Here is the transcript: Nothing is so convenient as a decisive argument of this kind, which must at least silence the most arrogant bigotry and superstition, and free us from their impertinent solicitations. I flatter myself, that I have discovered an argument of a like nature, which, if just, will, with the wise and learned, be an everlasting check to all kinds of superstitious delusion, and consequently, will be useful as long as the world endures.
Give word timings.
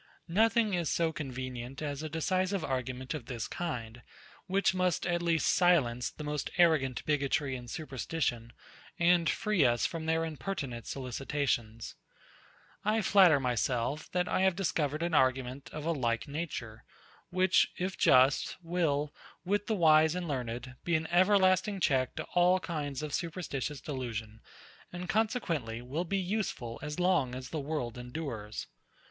Nothing 0.27 0.73
is 0.73 0.89
so 0.89 1.13
convenient 1.13 1.79
as 1.79 2.01
a 2.01 2.09
decisive 2.09 2.65
argument 2.65 3.13
of 3.13 3.27
this 3.27 3.47
kind, 3.47 4.01
which 4.47 4.73
must 4.73 5.05
at 5.05 5.21
least 5.21 5.45
silence 5.45 6.09
the 6.09 6.23
most 6.23 6.49
arrogant 6.57 7.05
bigotry 7.05 7.55
and 7.55 7.69
superstition, 7.69 8.51
and 8.97 9.29
free 9.29 9.63
us 9.63 9.85
from 9.85 10.07
their 10.07 10.25
impertinent 10.25 10.87
solicitations. 10.87 11.93
I 12.83 13.03
flatter 13.03 13.39
myself, 13.39 14.09
that 14.11 14.27
I 14.27 14.41
have 14.41 14.55
discovered 14.55 15.03
an 15.03 15.13
argument 15.13 15.69
of 15.71 15.85
a 15.85 15.91
like 15.91 16.27
nature, 16.27 16.83
which, 17.29 17.71
if 17.77 17.95
just, 17.95 18.57
will, 18.63 19.13
with 19.45 19.67
the 19.67 19.75
wise 19.75 20.15
and 20.15 20.27
learned, 20.27 20.77
be 20.83 20.95
an 20.95 21.05
everlasting 21.11 21.79
check 21.79 22.15
to 22.15 22.23
all 22.33 22.59
kinds 22.59 23.03
of 23.03 23.13
superstitious 23.13 23.79
delusion, 23.79 24.41
and 24.91 25.07
consequently, 25.07 25.79
will 25.79 26.05
be 26.05 26.17
useful 26.17 26.79
as 26.81 26.99
long 26.99 27.35
as 27.35 27.49
the 27.51 27.59
world 27.59 27.99
endures. 27.99 28.65